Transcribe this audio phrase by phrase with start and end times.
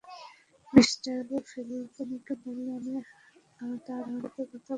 [0.73, 1.15] Mister
[1.49, 2.93] ফ্যালকোনকে বলবে,
[3.59, 4.69] আমি তার সাথে কথা বলতে চাই?